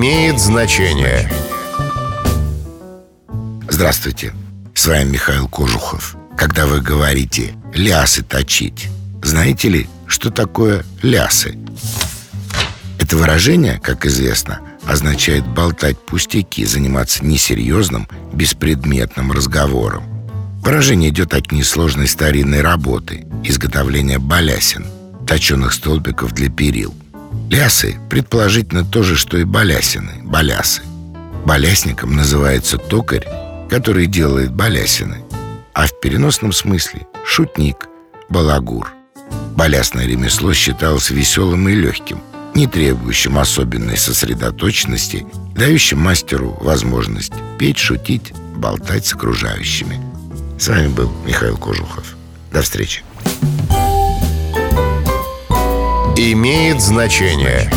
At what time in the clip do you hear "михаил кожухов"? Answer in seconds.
5.10-6.16, 51.26-52.14